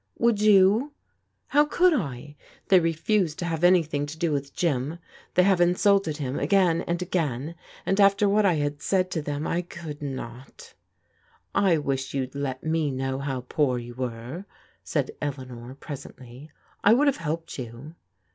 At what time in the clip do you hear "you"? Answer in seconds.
0.41-0.93, 13.77-13.93, 17.59-17.93